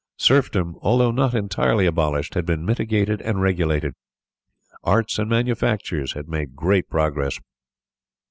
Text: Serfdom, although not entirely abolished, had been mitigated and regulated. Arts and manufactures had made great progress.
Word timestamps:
Serfdom, 0.17 0.75
although 0.81 1.11
not 1.11 1.35
entirely 1.35 1.85
abolished, 1.85 2.33
had 2.33 2.43
been 2.43 2.65
mitigated 2.65 3.21
and 3.21 3.39
regulated. 3.39 3.93
Arts 4.83 5.19
and 5.19 5.29
manufactures 5.29 6.13
had 6.13 6.27
made 6.27 6.55
great 6.55 6.89
progress. 6.89 7.39